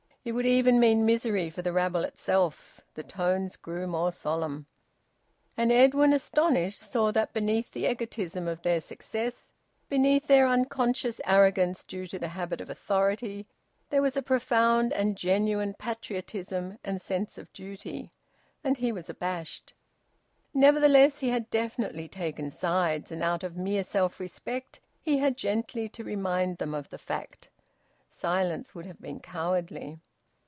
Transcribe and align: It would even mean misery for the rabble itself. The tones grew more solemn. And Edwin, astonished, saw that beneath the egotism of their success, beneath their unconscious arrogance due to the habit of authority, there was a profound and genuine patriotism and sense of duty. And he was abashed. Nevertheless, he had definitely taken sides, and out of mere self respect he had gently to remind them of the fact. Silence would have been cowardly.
It 0.23 0.33
would 0.33 0.45
even 0.45 0.79
mean 0.79 1.03
misery 1.07 1.49
for 1.49 1.63
the 1.63 1.73
rabble 1.73 2.03
itself. 2.03 2.79
The 2.93 3.01
tones 3.01 3.55
grew 3.55 3.87
more 3.87 4.11
solemn. 4.11 4.67
And 5.57 5.71
Edwin, 5.71 6.13
astonished, 6.13 6.79
saw 6.79 7.11
that 7.13 7.33
beneath 7.33 7.71
the 7.71 7.85
egotism 7.89 8.47
of 8.47 8.61
their 8.61 8.81
success, 8.81 9.51
beneath 9.89 10.27
their 10.27 10.45
unconscious 10.47 11.19
arrogance 11.25 11.83
due 11.83 12.05
to 12.05 12.19
the 12.19 12.27
habit 12.27 12.61
of 12.61 12.69
authority, 12.69 13.47
there 13.89 14.03
was 14.03 14.15
a 14.15 14.21
profound 14.21 14.93
and 14.93 15.17
genuine 15.17 15.73
patriotism 15.73 16.77
and 16.83 17.01
sense 17.01 17.39
of 17.39 17.51
duty. 17.51 18.11
And 18.63 18.77
he 18.77 18.91
was 18.91 19.09
abashed. 19.09 19.73
Nevertheless, 20.53 21.19
he 21.21 21.29
had 21.29 21.49
definitely 21.49 22.07
taken 22.07 22.51
sides, 22.51 23.11
and 23.11 23.23
out 23.23 23.43
of 23.43 23.57
mere 23.57 23.83
self 23.83 24.19
respect 24.19 24.79
he 25.01 25.17
had 25.17 25.35
gently 25.35 25.89
to 25.89 26.03
remind 26.03 26.59
them 26.59 26.75
of 26.75 26.89
the 26.91 26.99
fact. 26.99 27.49
Silence 28.07 28.75
would 28.75 28.85
have 28.85 29.01
been 29.01 29.19
cowardly. 29.19 29.99